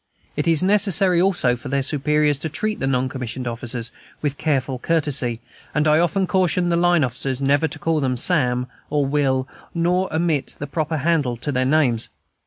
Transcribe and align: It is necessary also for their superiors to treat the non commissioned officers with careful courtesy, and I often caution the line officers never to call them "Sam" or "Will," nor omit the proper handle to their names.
It 0.35 0.47
is 0.47 0.63
necessary 0.63 1.21
also 1.21 1.55
for 1.55 1.69
their 1.69 1.83
superiors 1.83 2.39
to 2.39 2.49
treat 2.49 2.79
the 2.79 2.87
non 2.87 3.07
commissioned 3.07 3.45
officers 3.47 3.91
with 4.19 4.39
careful 4.39 4.79
courtesy, 4.79 5.41
and 5.75 5.87
I 5.87 5.99
often 5.99 6.25
caution 6.25 6.69
the 6.69 6.75
line 6.75 7.03
officers 7.03 7.39
never 7.39 7.67
to 7.67 7.77
call 7.77 7.99
them 7.99 8.17
"Sam" 8.17 8.65
or 8.89 9.05
"Will," 9.05 9.47
nor 9.75 10.11
omit 10.11 10.55
the 10.57 10.65
proper 10.65 10.97
handle 10.97 11.37
to 11.37 11.51
their 11.51 11.65
names. 11.65 12.09